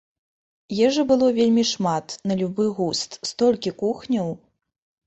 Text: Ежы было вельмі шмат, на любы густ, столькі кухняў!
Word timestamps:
Ежы 0.87 1.03
было 1.11 1.27
вельмі 1.39 1.63
шмат, 1.73 2.17
на 2.31 2.41
любы 2.43 2.65
густ, 2.79 3.11
столькі 3.35 3.77
кухняў! 3.85 4.39